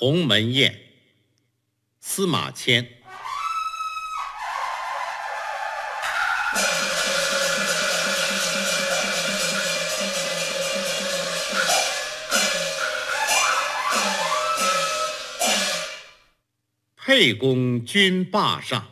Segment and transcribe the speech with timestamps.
[0.00, 0.80] 鸿门宴，
[1.98, 2.88] 司马迁。
[16.94, 18.88] 沛公军霸上，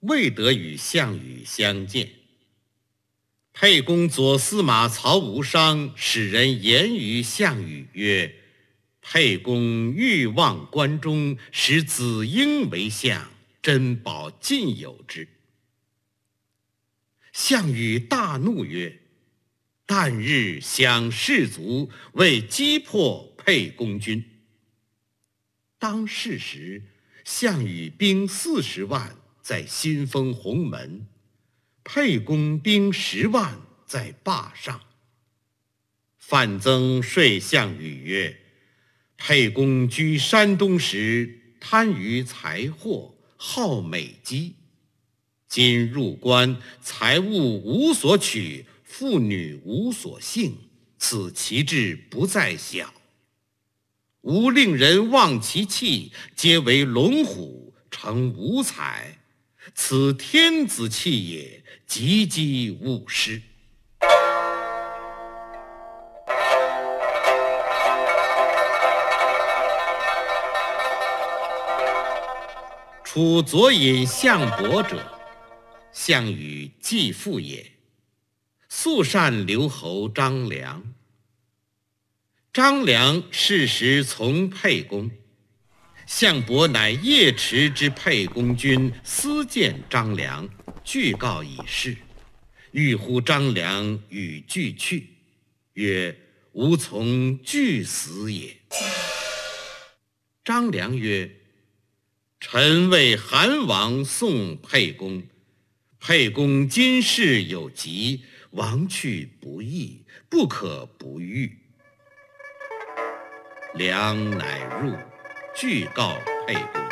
[0.00, 2.10] 未得与项羽相见。
[3.52, 8.39] 沛公左司马曹无伤使人言于项羽曰。
[9.12, 13.28] 沛公欲望关中，使子婴为相，
[13.60, 15.26] 珍宝尽有之。
[17.32, 19.00] 项羽大怒曰
[19.84, 24.24] ：“旦日享士卒，为击破沛公军。”
[25.76, 26.80] 当是时，
[27.24, 31.04] 项羽兵四十万在新丰鸿门，
[31.82, 34.80] 沛公兵十万在霸上。
[36.16, 38.36] 范增说项羽曰。
[39.22, 44.54] 沛公居山东时，贪于财货，好美姬。
[45.46, 50.56] 今入关，财物无所取，妇女无所幸，
[50.98, 52.94] 此其志不在小。
[54.22, 59.18] 吾令人望其气，皆为龙虎，成五彩，
[59.74, 63.42] 此天子气也，急急勿失。
[73.12, 75.04] 楚左尹项伯者，
[75.92, 77.72] 项羽继父也。
[78.68, 80.94] 素善留侯张良。
[82.52, 85.10] 张良是时从沛公，
[86.06, 90.48] 项伯乃夜驰之沛公军，私见张良，
[90.84, 91.96] 具告以事，
[92.70, 95.08] 欲呼张良与俱去，
[95.72, 96.16] 曰
[96.54, 98.56] ：“吾从俱死也。”
[100.44, 101.28] 张良曰。
[102.40, 105.22] 臣为韩王送沛公，
[106.00, 111.58] 沛公今事有急，王去不义，不可不遇。
[113.74, 114.96] 良乃入，
[115.54, 116.82] 具告沛公。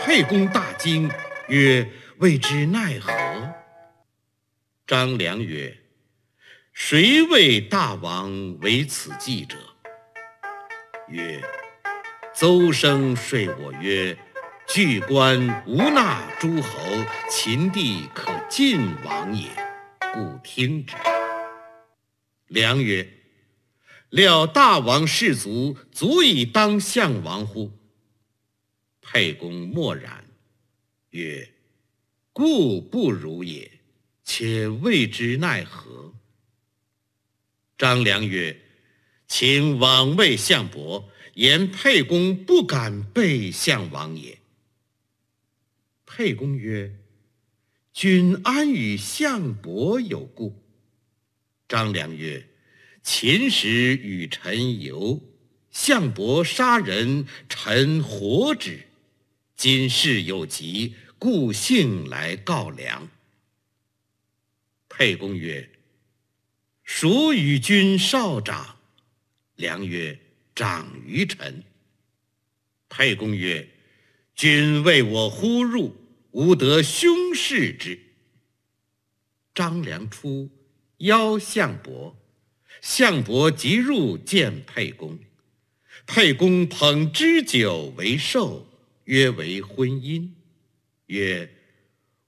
[0.00, 1.10] 沛公大惊，
[1.48, 1.86] 曰
[2.18, 3.12] ：“未知奈何？”
[4.86, 5.76] 张良曰
[6.72, 9.58] ：“谁为大王为此计者？”
[11.10, 11.42] 曰。
[12.34, 14.16] 邹生说我曰
[14.66, 16.78] ：“据关无纳诸侯，
[17.30, 19.48] 秦地可尽王也，
[20.14, 20.96] 故听之。”
[22.48, 23.06] 良曰
[24.08, 27.70] ：“料大王士卒足以当项王乎？”
[29.02, 30.24] 沛公默然，
[31.10, 31.52] 曰
[32.32, 33.70] ：“故不如也，
[34.24, 36.14] 且未知奈何。”
[37.76, 38.58] 张良曰
[39.28, 44.38] ：“请往谓项伯。”言沛公不敢背项王也。
[46.04, 46.94] 沛公曰
[47.94, 50.62] ：“君安与项伯有故？”
[51.66, 52.46] 张良曰
[53.02, 55.18] ：“秦时与臣游，
[55.70, 58.82] 项伯杀人，臣活之。
[59.56, 63.08] 今事有急，故幸来告良。”
[64.90, 65.70] 沛公曰
[66.84, 68.76] ：“孰与君少长？”
[69.56, 70.18] 良曰。
[70.54, 71.62] 长于臣。
[72.88, 73.68] 沛公曰
[74.36, 75.96] ：“君为我呼入，
[76.32, 77.98] 吾得兄事之。”
[79.54, 80.50] 张良出，
[80.98, 82.16] 邀项伯。
[82.80, 85.18] 项伯即入见沛公。
[86.06, 88.66] 沛公捧脂酒为寿，
[89.04, 90.28] 约为婚姻。
[91.06, 91.48] 曰：“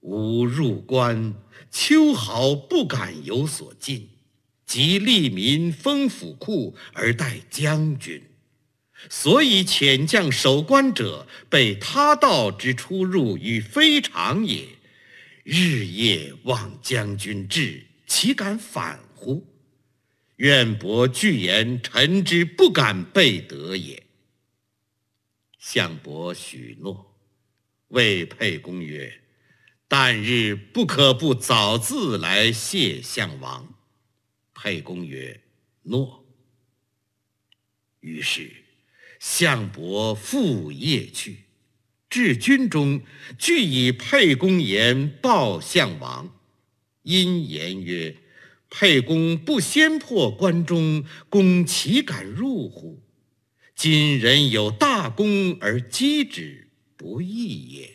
[0.00, 1.34] 吾入关，
[1.70, 4.08] 秋毫不敢有所进。”
[4.66, 8.22] 即利民封府库而待将军，
[9.10, 14.66] 所以遣将守关者，被他道之出入与非常也。
[15.42, 19.46] 日夜望将军至，岂敢反乎？
[20.36, 24.02] 愿伯具言，臣之不敢背德也。
[25.58, 27.14] 项伯许诺，
[27.88, 29.20] 谓沛公曰
[29.88, 33.68] ：“旦日不可不早自来谢项王。”
[34.64, 35.42] 沛公曰
[35.84, 36.24] ：“诺。”
[38.00, 38.50] 于是
[39.20, 41.40] 项伯复夜去，
[42.08, 43.02] 至军中，
[43.38, 46.34] 俱以沛公言报项王。
[47.02, 48.16] 因言曰
[48.70, 53.02] ：“沛公不先破关中，公岂敢入乎？
[53.76, 57.90] 今人有大功而击之，不义也。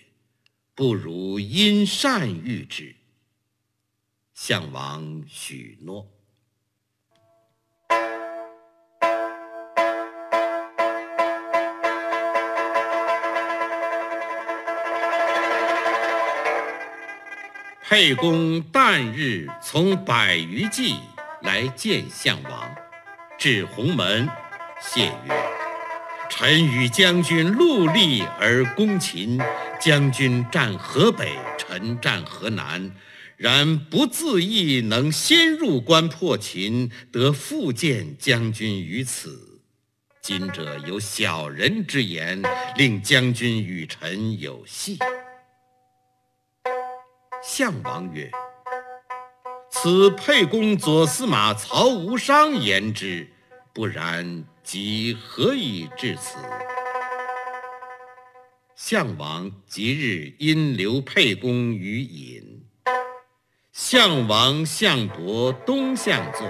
[0.76, 2.96] 不如因善遇之。”
[4.36, 6.19] 项王许诺。
[17.90, 20.98] 沛公旦日从百余骑
[21.42, 22.72] 来见项王，
[23.36, 24.30] 至鸿门，
[24.80, 25.34] 谢曰
[26.30, 29.40] ：“臣与将军戮力而攻秦，
[29.82, 32.92] 将军战河北，臣战河南。
[33.38, 39.64] 然不自意能先入关破秦，得复见将军于此。
[40.22, 42.40] 今者有小人之言，
[42.76, 45.00] 令将军与臣有隙。”
[47.42, 48.30] 项王曰
[49.72, 53.28] ：“此沛公左司马曹无伤言之，
[53.74, 56.38] 不然，即何以至此？”
[58.76, 62.66] 项王即日因留沛公于隐。
[63.72, 66.46] 项王项伯东向坐，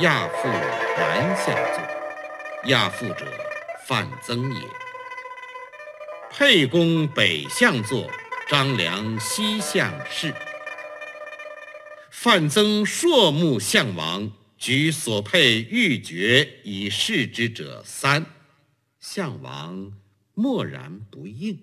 [0.00, 2.68] 亚父南向坐。
[2.68, 3.24] 亚父者，
[3.86, 4.60] 范增也。
[6.30, 8.10] 沛公北向坐。
[8.48, 10.32] 张良西向侍，
[12.12, 18.24] 范增硕目项王，举所佩玉珏以示之者三。
[19.00, 19.92] 项王
[20.34, 21.58] 默然不应。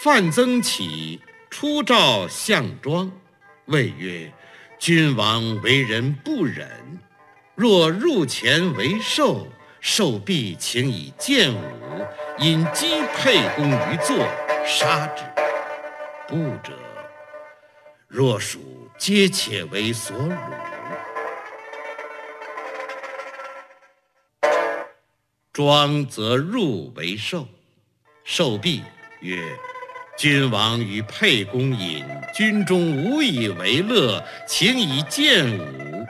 [0.00, 3.10] 范增起，出召项庄，
[3.64, 4.32] 谓曰
[4.78, 7.00] ：“君王为人不忍，
[7.56, 9.48] 若入前为寿，
[9.80, 12.06] 寿必请以剑舞，
[12.38, 12.86] 引击
[13.16, 14.16] 沛公于坐。”
[14.68, 15.22] 杀之，
[16.26, 16.72] 不者，
[18.08, 20.34] 若属皆且为所辱。
[25.52, 27.46] 庄则入为寿，
[28.24, 28.82] 寿毕
[29.20, 29.40] 曰
[30.18, 32.04] ：“君王与沛公饮，
[32.34, 36.04] 军中无以为乐，请以剑舞。”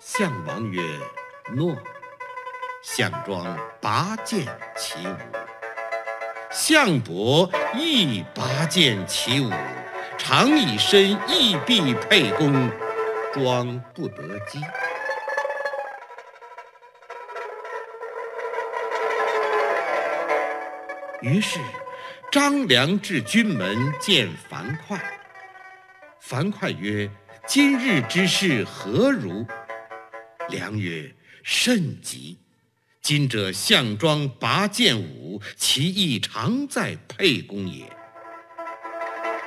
[0.00, 0.82] 项王曰
[1.54, 1.76] ：“诺。”
[2.82, 5.43] 项庄拔剑起舞。
[6.56, 9.50] 项伯亦拔剑起舞，
[10.16, 12.70] 常以身亦避沛公，
[13.32, 14.60] 庄不得击。
[21.20, 21.58] 于是
[22.30, 24.96] 张良至军门见樊哙。
[26.20, 27.10] 樊哙曰
[27.48, 29.44] ：“今日之事何如？”
[30.48, 31.12] 良曰
[31.42, 32.38] ：“甚急。”
[33.04, 37.84] 今者项庄拔剑舞，其意常在沛公也。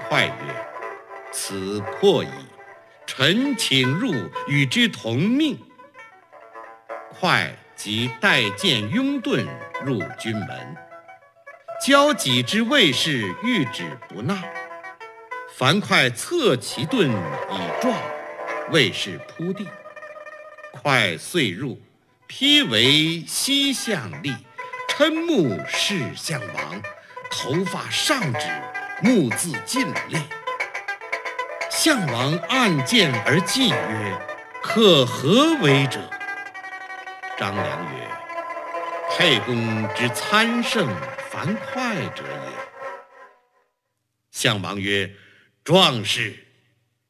[0.07, 0.65] 快曰
[1.33, 2.27] ：“此破矣，
[3.07, 4.13] 臣请入
[4.47, 5.57] 与之同命。”
[7.19, 9.43] 快即带剑拥盾
[9.83, 10.77] 入军门，
[11.83, 14.39] 交戟之卫士欲止不纳。
[15.55, 17.99] 樊哙侧其盾以撞，
[18.69, 19.65] 卫士扑地，
[20.71, 21.81] 快遂入。
[22.27, 24.33] 披为西向立，
[24.89, 26.81] 嗔目视项王，
[27.31, 28.39] 头发上指，
[29.01, 30.21] 目自尽裂。
[31.71, 34.17] 项王按剑而祭曰
[34.61, 35.99] ：“可何为者？”
[37.39, 38.07] 张良曰
[39.17, 40.85] ：“沛公之参圣
[41.29, 42.51] 樊哙者也。”
[44.31, 45.15] 项王曰
[45.63, 46.45] ：“壮士，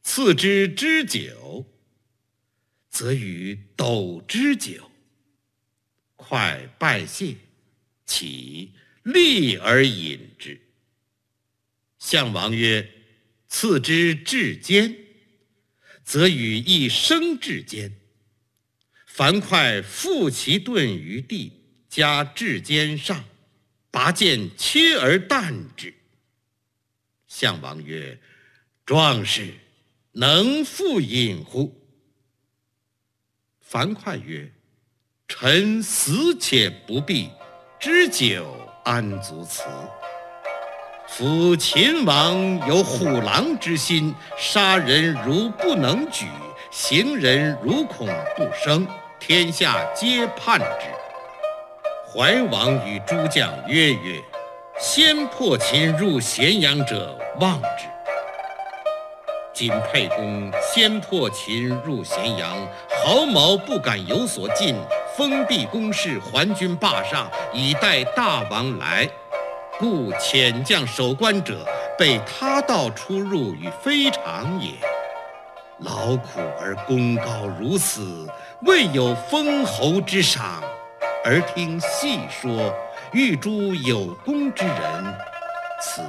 [0.03, 1.65] 赐之之酒，
[2.91, 4.91] 则与斗之酒。”
[6.27, 7.37] 快拜谢，
[8.05, 10.59] 起立而饮之。
[11.99, 12.91] 项王曰
[13.47, 14.93] ：“赐之至坚，
[16.03, 17.93] 则与一生至坚。”
[19.07, 21.53] 樊哙负其盾于地，
[21.87, 23.23] 加至坚上，
[23.89, 25.93] 拔剑切而啖之。
[27.29, 28.19] 项王曰
[28.85, 29.53] ：“壮士，
[30.11, 31.81] 能复饮乎？”
[33.63, 34.51] 樊哙曰。
[35.29, 37.29] 臣死且不避，
[37.77, 38.45] 知酒
[38.85, 39.63] 安足辞？
[41.05, 46.25] 夫秦王有虎狼之心，杀人如不能举，
[46.71, 48.07] 行人如恐
[48.37, 48.87] 不生，
[49.19, 50.87] 天下皆叛之。
[52.09, 54.23] 怀王与诸将曰曰
[54.79, 57.85] ：“先破秦入咸阳者，望之。”
[59.53, 62.55] 今沛公先破秦入咸阳，
[62.89, 64.75] 毫毛不敢有所进。
[65.17, 69.09] 封闭宫室，还军霸上，以待大王来。
[69.79, 71.65] 故遣将守关者，
[71.97, 74.73] 被他道出入，与非常也。
[75.79, 78.27] 劳苦而功高如此，
[78.61, 80.61] 未有封侯之赏，
[81.25, 82.71] 而听细说，
[83.11, 85.17] 欲诛有功之人，
[85.81, 86.03] 此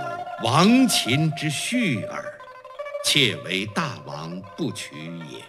[0.44, 2.22] 亡秦之序耳。
[3.06, 4.94] 妾为大王不取
[5.30, 5.42] 也。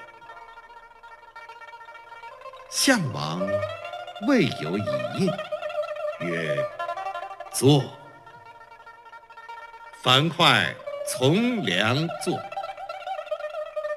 [2.72, 3.42] 项王
[4.28, 4.84] 未有以
[5.18, 5.26] 应，
[6.28, 6.56] 曰
[7.52, 7.84] ：“坐。”
[10.04, 10.72] 樊哙
[11.08, 12.40] 从良坐。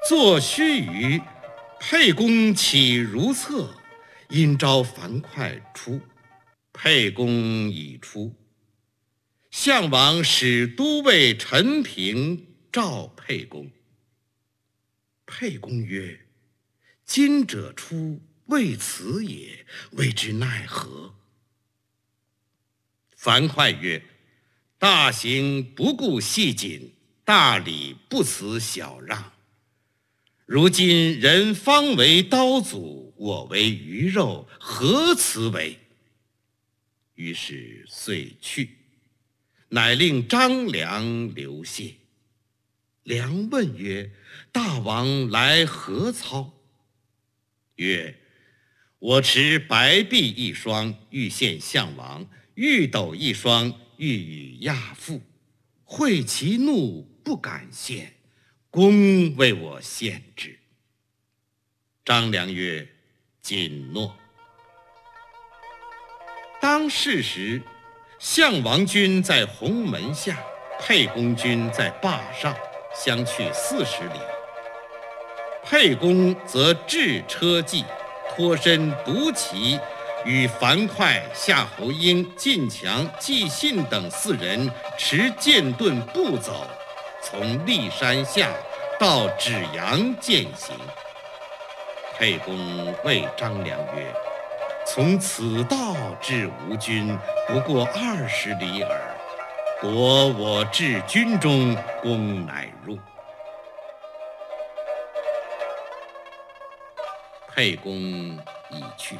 [0.09, 1.21] 坐须臾，
[1.79, 3.75] 沛公起如厕，
[4.29, 6.01] 因召樊哙出。
[6.73, 8.33] 沛公已出，
[9.51, 13.69] 项王使都尉陈平召沛公。
[15.27, 16.19] 沛公曰
[17.05, 21.13] ：“今者出，为此也，未知奈何？”
[23.15, 24.03] 樊哙曰
[24.77, 29.31] ：“大行不顾细谨，大礼不辞小让。
[30.45, 35.79] 如今人方为刀俎，我为鱼肉，何辞为？”
[37.15, 38.77] 于是遂去，
[39.69, 41.93] 乃令张良留谢。
[43.03, 44.11] 良问曰
[44.51, 46.53] ：“大王来何操？”
[47.75, 48.19] 曰
[49.03, 55.19] ：“我持白璧一双，欲献项王；玉斗一双，欲与亚父。
[55.83, 58.13] 会其怒，不敢献。
[58.69, 60.57] 公为我献之。”
[62.05, 62.87] 张良曰
[63.43, 64.15] ：“谨诺。”
[66.61, 67.61] 当世时，
[68.19, 70.41] 项王军在鸿门下，
[70.79, 72.55] 沛公军在霸上，
[72.95, 74.19] 相去四十里。
[75.65, 77.83] 沛公则置车骑，
[78.35, 79.79] 脱身独骑，
[80.25, 86.65] 与樊哙、夏侯婴、晋强、纪信等四人持剑盾步走，
[87.21, 88.49] 从骊山下
[88.99, 90.75] 到芷阳践行。
[92.17, 94.13] 沛公谓张良曰：
[94.85, 97.15] 从此道至吴军，
[97.47, 98.99] 不过二十里耳。
[99.81, 102.97] 夺我至军中，公乃入。
[107.55, 108.35] 沛公
[108.71, 109.15] 已去，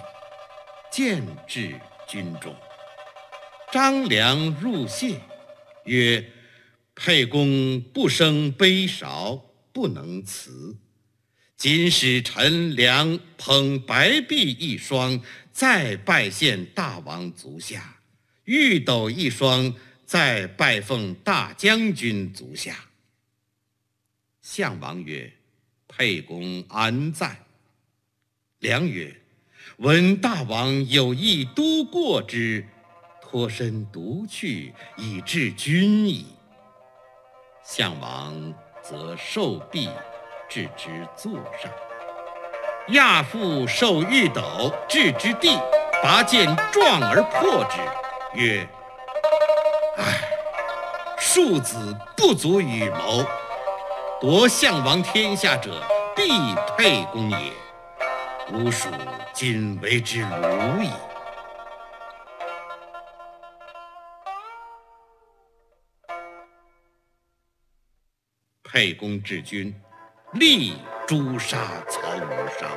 [0.92, 2.56] 见至军中。
[3.72, 5.22] 张良入谢，
[5.86, 6.32] 曰
[6.96, 9.40] ：“沛公不生悲韶，
[9.72, 10.76] 不能辞。
[11.56, 15.22] 今使陈良捧白璧一双。”
[15.54, 18.00] 再拜献大王足下，
[18.46, 22.86] 玉斗一双，再拜奉大将军足下。
[24.42, 25.32] 项王曰
[25.88, 27.38] ：“沛公安在？”
[28.64, 29.14] 良曰
[29.80, 32.66] ：“闻大王有意都过之，
[33.22, 36.28] 脱身独去，以致君矣。”
[37.62, 39.90] 项王则受璧，
[40.48, 41.70] 置之座上。
[42.94, 45.60] 亚父受玉斗，置之地，
[46.02, 47.80] 拔剑撞而破之，
[48.40, 48.66] 曰
[50.00, 50.22] ：“唉，
[51.20, 53.26] 庶子不足与谋。
[54.22, 55.84] 夺项王天下者，
[56.16, 56.30] 必
[56.78, 57.52] 沛公也。
[58.52, 58.90] 吾属
[59.34, 60.90] 今为之虏矣。”
[68.64, 69.74] 沛公治军，
[70.34, 70.74] 立
[71.08, 71.58] 诛杀
[71.88, 72.70] 曹无伤。